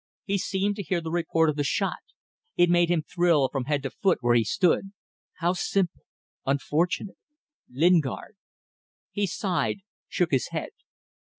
He 0.25 0.39
seemed 0.39 0.77
to 0.77 0.81
hear 0.81 0.99
the 0.99 1.11
report 1.11 1.47
of 1.47 1.55
the 1.55 1.63
shot. 1.63 1.99
It 2.57 2.71
made 2.71 2.89
him 2.89 3.03
thrill 3.03 3.49
from 3.49 3.65
head 3.65 3.83
to 3.83 3.91
foot 3.91 4.17
where 4.21 4.33
he 4.33 4.43
stood.... 4.43 4.93
How 5.35 5.53
simple!... 5.53 6.01
Unfortunate... 6.43 7.17
Lingard... 7.69 8.35
He 9.11 9.27
sighed, 9.27 9.81
shook 10.07 10.31
his 10.31 10.47
head. 10.47 10.69